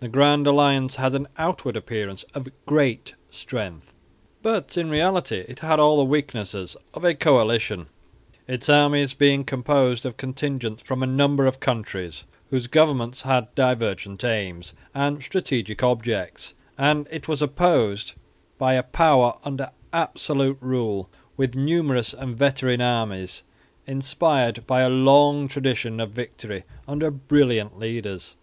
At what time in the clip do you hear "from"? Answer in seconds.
10.82-11.02